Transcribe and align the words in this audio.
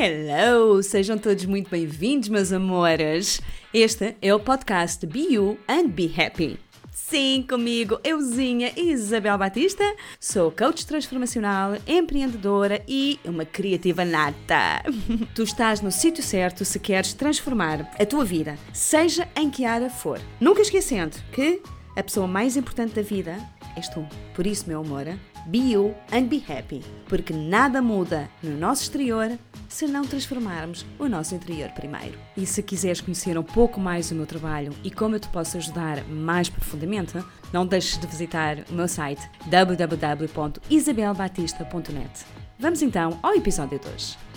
Hello! 0.00 0.80
Sejam 0.80 1.18
todos 1.18 1.44
muito 1.44 1.68
bem-vindos, 1.68 2.28
meus 2.28 2.52
amores! 2.52 3.40
Este 3.74 4.16
é 4.22 4.32
o 4.32 4.38
podcast 4.38 5.04
Be 5.04 5.34
You 5.34 5.58
and 5.66 5.88
Be 5.88 6.08
Happy. 6.16 6.56
Sim, 6.92 7.44
comigo, 7.50 7.98
euzinha 8.04 8.72
Isabel 8.76 9.36
Batista, 9.36 9.82
sou 10.20 10.52
coach 10.52 10.86
transformacional, 10.86 11.78
empreendedora 11.84 12.80
e 12.86 13.18
uma 13.24 13.44
criativa 13.44 14.04
nata. 14.04 14.84
tu 15.34 15.42
estás 15.42 15.80
no 15.80 15.90
sítio 15.90 16.22
certo 16.22 16.64
se 16.64 16.78
queres 16.78 17.12
transformar 17.12 17.92
a 17.98 18.06
tua 18.06 18.24
vida, 18.24 18.56
seja 18.72 19.26
em 19.34 19.50
que 19.50 19.64
área 19.64 19.90
for. 19.90 20.20
Nunca 20.40 20.62
esquecendo 20.62 21.16
que 21.32 21.60
a 21.96 22.02
pessoa 22.04 22.28
mais 22.28 22.56
importante 22.56 22.94
da 22.94 23.02
vida 23.02 23.36
és 23.74 23.88
tu. 23.88 24.06
Por 24.32 24.46
isso, 24.46 24.68
meu 24.68 24.80
amor, 24.80 25.06
be 25.46 25.72
you 25.72 25.92
and 26.12 26.28
be 26.28 26.40
happy, 26.48 26.84
porque 27.08 27.32
nada 27.32 27.82
muda 27.82 28.30
no 28.40 28.56
nosso 28.56 28.82
exterior 28.82 29.36
se 29.68 29.86
não 29.86 30.04
transformarmos 30.04 30.84
o 30.98 31.08
nosso 31.08 31.34
interior 31.34 31.70
primeiro. 31.70 32.18
E 32.36 32.44
se 32.46 32.62
quiseres 32.62 33.00
conhecer 33.00 33.36
um 33.38 33.42
pouco 33.42 33.80
mais 33.80 34.08
do 34.08 34.14
meu 34.14 34.26
trabalho 34.26 34.72
e 34.82 34.90
como 34.90 35.16
eu 35.16 35.20
te 35.20 35.28
posso 35.28 35.58
ajudar 35.58 36.02
mais 36.04 36.48
profundamente, 36.48 37.22
não 37.52 37.66
deixes 37.66 37.98
de 37.98 38.06
visitar 38.06 38.64
o 38.70 38.74
meu 38.74 38.88
site 38.88 39.28
www.isabelbatista.net. 39.46 42.24
Vamos 42.58 42.80
então 42.82 43.18
ao 43.22 43.34
episódio 43.34 43.78
2. 43.78 44.27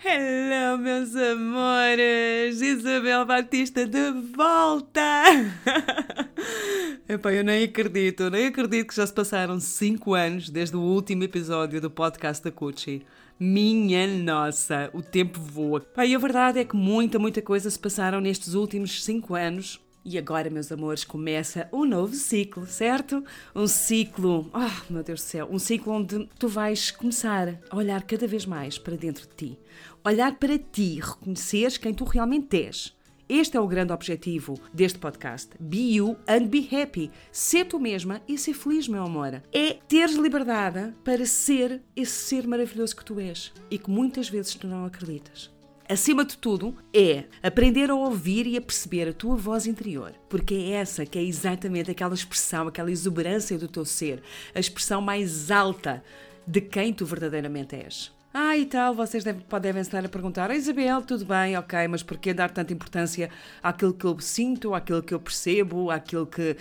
Hello, 0.00 0.78
meus 0.78 1.16
amores! 1.16 2.60
Isabel 2.60 3.26
Batista 3.26 3.84
de 3.84 4.12
volta! 4.32 5.24
Epá, 7.08 7.32
eu 7.32 7.42
nem 7.42 7.64
acredito, 7.64 8.30
nem 8.30 8.46
acredito 8.46 8.86
que 8.86 8.94
já 8.94 9.04
se 9.04 9.12
passaram 9.12 9.58
5 9.58 10.14
anos 10.14 10.50
desde 10.50 10.76
o 10.76 10.80
último 10.80 11.24
episódio 11.24 11.80
do 11.80 11.90
podcast 11.90 12.44
da 12.44 12.52
Cucci. 12.52 13.04
Minha 13.40 14.06
nossa, 14.06 14.88
o 14.92 15.02
tempo 15.02 15.40
voa. 15.40 15.80
Pá, 15.80 16.06
e 16.06 16.14
a 16.14 16.18
verdade 16.18 16.60
é 16.60 16.64
que 16.64 16.76
muita, 16.76 17.18
muita 17.18 17.42
coisa 17.42 17.68
se 17.68 17.78
passaram 17.78 18.20
nestes 18.20 18.54
últimos 18.54 19.02
5 19.02 19.34
anos 19.34 19.80
e 20.10 20.16
agora, 20.16 20.48
meus 20.48 20.72
amores, 20.72 21.04
começa 21.04 21.68
um 21.70 21.84
novo 21.84 22.14
ciclo, 22.14 22.66
certo? 22.66 23.22
Um 23.54 23.66
ciclo, 23.66 24.50
oh 24.54 24.92
meu 24.92 25.02
Deus 25.02 25.20
do 25.20 25.24
céu, 25.24 25.48
um 25.50 25.58
ciclo 25.58 25.92
onde 25.92 26.26
tu 26.38 26.48
vais 26.48 26.90
começar 26.90 27.60
a 27.68 27.76
olhar 27.76 28.02
cada 28.04 28.26
vez 28.26 28.46
mais 28.46 28.78
para 28.78 28.96
dentro 28.96 29.28
de 29.28 29.34
ti. 29.34 29.58
Olhar 30.02 30.34
para 30.36 30.58
ti, 30.58 30.98
reconheceres 30.98 31.76
quem 31.76 31.92
tu 31.92 32.04
realmente 32.04 32.56
és. 32.56 32.96
Este 33.28 33.58
é 33.58 33.60
o 33.60 33.66
grande 33.66 33.92
objetivo 33.92 34.58
deste 34.72 34.98
podcast. 34.98 35.50
Be 35.60 35.96
you 35.96 36.16
and 36.26 36.46
be 36.46 36.66
happy. 36.74 37.10
Ser 37.30 37.66
tu 37.66 37.78
mesma 37.78 38.22
e 38.26 38.38
ser 38.38 38.54
feliz, 38.54 38.88
meu 38.88 39.02
amor. 39.02 39.42
É 39.52 39.74
teres 39.86 40.16
liberdade 40.16 40.94
para 41.04 41.26
ser 41.26 41.82
esse 41.94 42.12
ser 42.12 42.46
maravilhoso 42.46 42.96
que 42.96 43.04
tu 43.04 43.20
és 43.20 43.52
e 43.70 43.78
que 43.78 43.90
muitas 43.90 44.30
vezes 44.30 44.54
tu 44.54 44.66
não 44.66 44.86
acreditas 44.86 45.57
acima 45.88 46.24
de 46.24 46.36
tudo, 46.36 46.76
é 46.94 47.24
aprender 47.42 47.90
a 47.90 47.94
ouvir 47.94 48.46
e 48.46 48.56
a 48.56 48.60
perceber 48.60 49.08
a 49.08 49.12
tua 49.12 49.36
voz 49.36 49.66
interior, 49.66 50.12
porque 50.28 50.54
é 50.54 50.70
essa 50.72 51.06
que 51.06 51.18
é 51.18 51.22
exatamente 51.22 51.90
aquela 51.90 52.14
expressão, 52.14 52.68
aquela 52.68 52.90
exuberância 52.90 53.58
do 53.58 53.68
teu 53.68 53.84
ser, 53.84 54.22
a 54.54 54.60
expressão 54.60 55.00
mais 55.00 55.50
alta 55.50 56.02
de 56.46 56.60
quem 56.60 56.92
tu 56.92 57.06
verdadeiramente 57.06 57.74
és. 57.74 58.12
Ah, 58.32 58.56
e 58.56 58.66
tal, 58.66 58.94
vocês 58.94 59.24
devem, 59.24 59.40
podem 59.40 59.76
estar 59.78 60.04
a 60.04 60.08
perguntar, 60.08 60.50
Isabel, 60.50 61.00
tudo 61.02 61.24
bem, 61.24 61.56
ok, 61.56 61.88
mas 61.88 62.02
porquê 62.02 62.34
dar 62.34 62.50
tanta 62.50 62.72
importância 62.72 63.30
àquilo 63.62 63.94
que 63.94 64.04
eu 64.04 64.20
sinto, 64.20 64.74
àquilo 64.74 65.02
que 65.02 65.14
eu 65.14 65.20
percebo, 65.20 65.90
àquilo 65.90 66.26
que. 66.26 66.56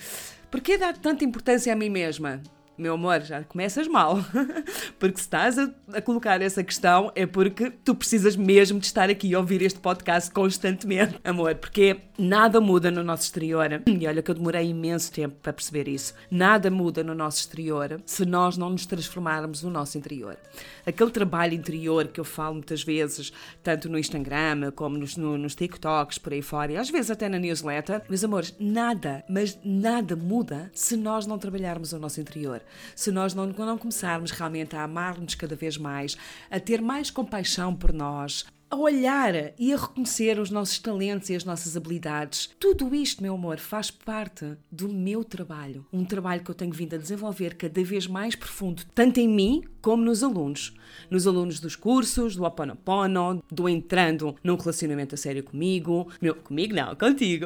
Porquê 0.49 0.77
dar 0.77 0.97
tanta 0.97 1.25
importância 1.25 1.71
a 1.73 1.75
mim 1.75 1.89
mesma? 1.89 2.41
Meu 2.77 2.93
amor, 2.93 3.21
já 3.21 3.43
começas 3.43 3.87
mal. 3.87 4.23
porque 4.99 5.17
se 5.17 5.23
estás 5.23 5.57
a, 5.57 5.69
a, 5.93 6.01
colocar 6.01 6.41
essa 6.41 6.63
questão 6.63 7.11
é 7.15 7.25
porque 7.25 7.71
tu 7.71 7.95
precisas 7.95 8.35
mesmo 8.35 8.79
de 8.79 8.85
estar 8.85 9.09
aqui 9.09 9.33
a 9.33 9.39
ouvir 9.39 9.61
este 9.63 9.79
podcast 9.79 10.29
constantemente, 10.31 11.19
amor, 11.25 11.55
porque 11.55 11.97
nada 12.17 12.61
muda 12.61 12.91
no 12.91 13.03
nosso 13.03 13.23
exterior. 13.23 13.57
E 13.97 14.05
olha 14.05 14.21
que 14.21 14.29
eu 14.29 14.35
demorei 14.35 14.69
imenso 14.69 15.11
tempo 15.11 15.37
para 15.41 15.51
perceber 15.51 15.87
isso. 15.87 16.13
Nada 16.29 16.69
muda 16.69 17.03
no 17.03 17.15
nosso 17.15 17.39
exterior 17.39 17.99
se 18.05 18.25
nós 18.25 18.55
não 18.55 18.69
nos 18.69 18.85
transformarmos 18.85 19.63
no 19.63 19.71
nosso 19.71 19.97
interior. 19.97 20.37
Aquele 20.85 21.09
trabalho 21.09 21.55
interior 21.55 22.07
que 22.07 22.19
eu 22.19 22.23
falo 22.23 22.55
muitas 22.55 22.83
vezes, 22.83 23.33
tanto 23.63 23.89
no 23.89 23.97
Instagram 23.97 24.71
como 24.75 24.97
nos, 24.97 25.17
no, 25.17 25.35
nos 25.35 25.55
TikToks, 25.55 26.19
por 26.19 26.31
aí 26.31 26.43
fora, 26.43 26.73
e 26.73 26.77
às 26.77 26.91
vezes 26.91 27.09
até 27.09 27.27
na 27.27 27.39
newsletter, 27.39 28.03
meus 28.07 28.23
amores, 28.23 28.55
nada, 28.59 29.23
mas 29.27 29.57
nada 29.63 30.15
muda 30.15 30.69
se 30.75 30.95
nós 30.95 31.25
não 31.25 31.39
trabalharmos 31.39 31.91
o 31.91 31.99
nosso 31.99 32.21
interior 32.21 32.61
se 32.95 33.11
nós 33.11 33.33
não, 33.33 33.47
não 33.47 33.77
começarmos 33.77 34.31
realmente 34.31 34.75
a 34.75 34.83
amar-nos 34.83 35.35
cada 35.35 35.55
vez 35.55 35.77
mais, 35.77 36.17
a 36.49 36.59
ter 36.59 36.81
mais 36.81 37.09
compaixão 37.09 37.75
por 37.75 37.93
nós, 37.93 38.45
a 38.69 38.75
olhar 38.75 39.33
e 39.57 39.73
a 39.73 39.77
reconhecer 39.77 40.39
os 40.39 40.49
nossos 40.49 40.77
talentos 40.79 41.29
e 41.29 41.35
as 41.35 41.43
nossas 41.43 41.77
habilidades. 41.77 42.49
Tudo 42.59 42.93
isto, 42.93 43.23
meu 43.23 43.35
amor, 43.35 43.59
faz 43.59 43.89
parte 43.89 44.57
do 44.71 44.89
meu 44.89 45.23
trabalho. 45.23 45.85
Um 45.91 46.03
trabalho 46.03 46.43
que 46.43 46.51
eu 46.51 46.55
tenho 46.55 46.73
vindo 46.73 46.93
a 46.93 46.97
desenvolver 46.97 47.55
cada 47.55 47.83
vez 47.83 48.07
mais 48.07 48.35
profundo, 48.35 48.83
tanto 48.93 49.19
em 49.19 49.27
mim 49.27 49.63
como 49.81 50.03
nos 50.03 50.21
alunos. 50.21 50.73
Nos 51.09 51.25
alunos 51.25 51.59
dos 51.59 51.75
cursos, 51.75 52.35
do 52.35 52.43
Oponopono, 52.43 53.41
do 53.49 53.69
entrando 53.69 54.35
num 54.43 54.57
relacionamento 54.57 55.15
a 55.15 55.17
sério 55.17 55.43
comigo. 55.43 56.11
Meu, 56.21 56.35
comigo 56.35 56.75
não, 56.75 56.95
contigo. 56.95 57.45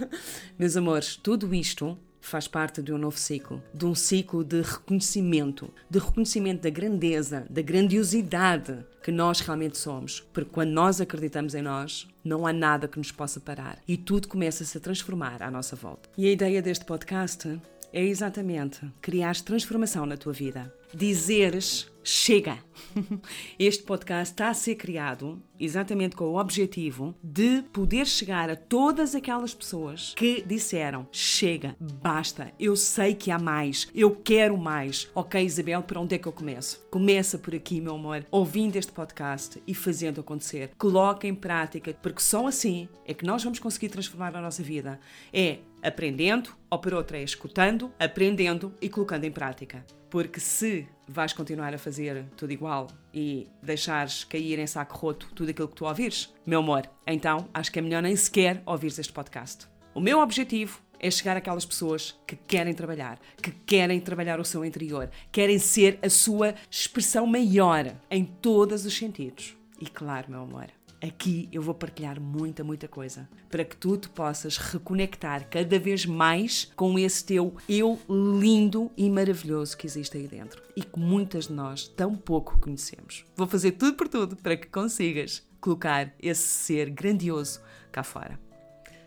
Meus 0.58 0.76
amores, 0.76 1.16
tudo 1.16 1.54
isto 1.54 1.96
faz 2.20 2.46
parte 2.46 2.82
de 2.82 2.92
um 2.92 2.98
novo 2.98 3.18
ciclo, 3.18 3.62
de 3.72 3.84
um 3.86 3.94
ciclo 3.94 4.44
de 4.44 4.62
reconhecimento, 4.62 5.72
de 5.88 5.98
reconhecimento 5.98 6.62
da 6.62 6.70
grandeza, 6.70 7.46
da 7.48 7.62
grandiosidade 7.62 8.78
que 9.02 9.10
nós 9.10 9.40
realmente 9.40 9.78
somos. 9.78 10.20
Porque 10.32 10.50
quando 10.50 10.70
nós 10.70 11.00
acreditamos 11.00 11.54
em 11.54 11.62
nós, 11.62 12.06
não 12.24 12.46
há 12.46 12.52
nada 12.52 12.86
que 12.86 12.98
nos 12.98 13.10
possa 13.10 13.40
parar 13.40 13.78
e 13.88 13.96
tudo 13.96 14.28
começa-se 14.28 14.76
a 14.76 14.80
transformar 14.80 15.42
à 15.42 15.50
nossa 15.50 15.74
volta. 15.74 16.08
E 16.16 16.26
a 16.26 16.32
ideia 16.32 16.60
deste 16.60 16.84
podcast 16.84 17.60
é 17.92 18.04
exatamente 18.04 18.80
criar 19.00 19.34
transformação 19.36 20.06
na 20.06 20.16
tua 20.16 20.32
vida. 20.32 20.72
Dizeres 20.94 21.89
chega. 22.02 22.58
Este 23.58 23.82
podcast 23.82 24.32
está 24.32 24.48
a 24.48 24.54
ser 24.54 24.76
criado 24.76 25.42
exatamente 25.58 26.16
com 26.16 26.24
o 26.24 26.40
objetivo 26.40 27.14
de 27.22 27.62
poder 27.72 28.06
chegar 28.06 28.48
a 28.48 28.56
todas 28.56 29.14
aquelas 29.14 29.54
pessoas 29.54 30.14
que 30.16 30.42
disseram: 30.42 31.06
chega, 31.12 31.76
basta, 31.80 32.52
eu 32.58 32.74
sei 32.76 33.14
que 33.14 33.30
há 33.30 33.38
mais, 33.38 33.88
eu 33.94 34.14
quero 34.16 34.56
mais. 34.56 35.10
Ok, 35.14 35.42
Isabel, 35.42 35.82
para 35.82 36.00
onde 36.00 36.14
é 36.14 36.18
que 36.18 36.26
eu 36.26 36.32
começo? 36.32 36.80
Começa 36.90 37.38
por 37.38 37.54
aqui, 37.54 37.80
meu 37.80 37.94
amor, 37.94 38.26
ouvindo 38.30 38.76
este 38.76 38.92
podcast 38.92 39.62
e 39.66 39.74
fazendo 39.74 40.20
acontecer. 40.20 40.70
Coloca 40.78 41.26
em 41.26 41.34
prática, 41.34 41.94
porque 42.02 42.20
só 42.20 42.46
assim 42.46 42.88
é 43.04 43.12
que 43.12 43.26
nós 43.26 43.44
vamos 43.44 43.58
conseguir 43.58 43.88
transformar 43.88 44.34
a 44.34 44.40
nossa 44.40 44.62
vida. 44.62 44.98
É 45.32 45.58
aprendendo, 45.82 46.50
ou 46.70 46.78
por 46.78 46.94
outra 46.94 47.18
é 47.18 47.22
escutando, 47.22 47.92
aprendendo 47.98 48.74
e 48.80 48.88
colocando 48.88 49.24
em 49.24 49.30
prática. 49.30 49.84
Porque 50.08 50.40
se 50.40 50.86
vais 51.06 51.32
continuar 51.32 51.72
a 51.74 51.78
fazer 51.78 52.26
tudo 52.36 52.52
igual 52.52 52.88
e 53.14 53.46
deixares 53.62 54.24
cair 54.24 54.58
em 54.58 54.66
saco 54.66 54.96
roto 54.96 55.28
tudo 55.34 55.50
aquilo 55.50 55.68
que 55.68 55.76
tu 55.76 55.84
ouvires, 55.84 56.34
meu 56.44 56.60
amor, 56.60 56.88
então 57.06 57.48
acho 57.54 57.70
que 57.70 57.78
é 57.78 57.82
melhor 57.82 58.02
nem 58.02 58.16
sequer 58.16 58.62
ouvires 58.66 58.98
este 58.98 59.12
podcast. 59.12 59.68
O 59.94 60.00
meu 60.00 60.20
objetivo 60.20 60.80
é 61.00 61.10
chegar 61.10 61.36
àquelas 61.36 61.64
pessoas 61.64 62.20
que 62.26 62.36
querem 62.36 62.74
trabalhar, 62.74 63.18
que 63.42 63.50
querem 63.50 63.98
trabalhar 64.00 64.38
o 64.38 64.44
seu 64.44 64.64
interior, 64.64 65.10
querem 65.32 65.58
ser 65.58 65.98
a 66.02 66.10
sua 66.10 66.54
expressão 66.70 67.26
maior 67.26 67.92
em 68.10 68.24
todos 68.24 68.84
os 68.84 68.96
sentidos. 68.96 69.56
E 69.80 69.86
claro, 69.86 70.30
meu 70.30 70.42
amor, 70.42 70.66
aqui 71.02 71.48
eu 71.50 71.62
vou 71.62 71.74
partilhar 71.74 72.20
muita, 72.20 72.62
muita 72.62 72.86
coisa 72.86 73.28
para 73.48 73.64
que 73.64 73.76
tu 73.76 73.96
te 73.96 74.08
possas 74.08 74.56
reconectar 74.56 75.48
cada 75.48 75.78
vez 75.78 76.04
mais 76.04 76.70
com 76.76 76.98
esse 76.98 77.24
teu 77.24 77.54
eu 77.68 77.98
lindo 78.08 78.90
e 78.96 79.08
maravilhoso 79.08 79.76
que 79.76 79.86
existe 79.86 80.16
aí 80.16 80.26
dentro 80.26 80.62
e 80.76 80.82
que 80.82 80.98
muitas 80.98 81.46
de 81.46 81.52
nós 81.52 81.88
tão 81.88 82.14
pouco 82.14 82.58
conhecemos. 82.58 83.24
Vou 83.36 83.46
fazer 83.46 83.72
tudo 83.72 83.94
por 83.94 84.08
tudo 84.08 84.36
para 84.36 84.56
que 84.56 84.68
consigas 84.68 85.42
colocar 85.60 86.12
esse 86.20 86.42
ser 86.42 86.90
grandioso 86.90 87.60
cá 87.90 88.02
fora. 88.02 88.38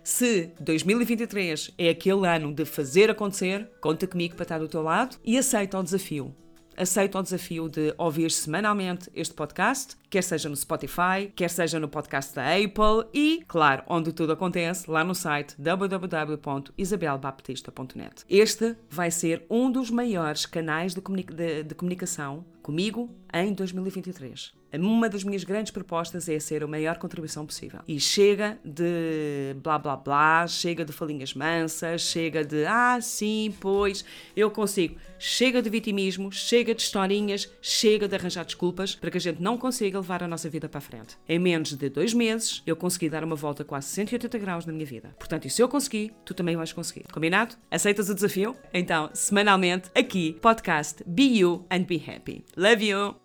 Se 0.04 0.52
2023 0.60 1.72
é 1.78 1.90
aquele 1.90 2.28
ano 2.28 2.54
de 2.54 2.66
fazer 2.66 3.10
acontecer, 3.10 3.70
conta 3.80 4.06
comigo 4.06 4.36
para 4.36 4.44
estar 4.44 4.60
do 4.60 4.68
teu 4.68 4.82
lado 4.82 5.16
e 5.24 5.38
aceita 5.38 5.80
o 5.80 5.84
desafio 5.84 6.36
aceita 6.78 7.20
o 7.20 7.24
desafio 7.24 7.70
de 7.70 7.94
ouvir 7.98 8.32
semanalmente 8.32 9.10
este 9.14 9.34
podcast, 9.34 9.96
quer 10.10 10.24
seja 10.24 10.50
no 10.50 10.56
Spotify, 10.56 11.32
quer 11.36 11.50
seja 11.50 11.80
no 11.80 11.88
podcast 11.88 12.36
da 12.36 12.56
Apple 12.56 13.08
e, 13.14 13.44
claro, 13.48 13.84
onde 13.88 14.12
tudo 14.12 14.34
acontece, 14.34 14.90
lá 14.90 15.04
no 15.04 15.14
site 15.16 15.56
www.isabelbaptista.net. 15.60 18.26
Este 18.30 18.76
vai 18.90 19.12
ser 19.12 19.46
um 19.50 19.72
dos 19.72 19.90
maiores 19.90 20.46
canais 20.46 20.94
de, 20.94 21.02
comunica 21.02 21.34
de, 21.34 21.64
de 21.64 21.76
comunicação 21.76 22.46
comigo 22.64 23.14
em 23.34 23.54
2023. 23.54 24.64
Uma 24.80 25.08
das 25.08 25.24
minhas 25.24 25.44
grandes 25.44 25.72
propostas 25.72 26.28
é 26.28 26.40
ser 26.40 26.64
a 26.64 26.68
maior 26.68 26.98
contribuição 26.98 27.46
possível. 27.46 27.82
E 27.88 28.00
chega 28.00 28.58
de 28.66 29.56
blá 29.62 29.78
blá 29.78 29.96
blá, 29.96 30.48
chega 30.48 30.84
de 30.84 30.92
falinhas 30.92 31.36
mansas, 31.36 32.02
chega 32.02 32.44
de 32.44 32.66
ah, 32.66 33.00
sim, 33.00 33.54
pois, 33.60 34.04
eu 34.36 34.50
consigo. 34.50 34.96
Chega 35.20 35.62
de 35.62 35.70
vitimismo, 35.70 36.32
chega 36.32 36.74
de 36.74 36.82
historinhas, 36.82 37.50
chega 37.62 38.08
de 38.08 38.16
arranjar 38.16 38.46
desculpas 38.46 38.96
para 38.96 39.12
que 39.12 39.18
a 39.18 39.22
gente 39.22 39.42
não 39.42 39.58
consiga 39.58 40.00
levar 40.00 40.24
a 40.24 40.28
nossa 40.28 40.50
vida 40.50 40.68
para 40.68 40.80
a 40.80 40.82
frente. 40.82 41.18
Em 41.30 41.38
menos 41.38 41.74
de 41.78 41.90
dois 41.90 42.14
meses, 42.14 42.64
eu 42.66 42.76
consegui 42.76 43.10
dar 43.10 43.24
uma 43.24 43.36
volta 43.36 43.64
quase 43.64 43.88
180 43.90 44.38
graus 44.40 44.66
na 44.66 44.74
minha 44.74 44.86
vida. 44.86 45.16
Portanto, 45.20 45.46
e 45.46 45.52
se 45.52 45.62
eu 45.62 45.70
consegui, 45.70 46.12
tu 46.26 46.34
também 46.34 46.56
vais 46.56 46.74
conseguir. 46.74 47.06
Combinado? 47.14 47.56
Aceitas 47.70 48.10
o 48.10 48.16
desafio? 48.16 48.56
Então, 48.74 49.10
semanalmente, 49.14 49.92
aqui, 49.94 50.34
podcast 50.42 51.04
Be 51.06 51.38
You 51.38 51.66
and 51.70 51.84
Be 51.84 52.04
Happy. 52.08 52.44
Love 52.56 52.86
you! 52.86 53.16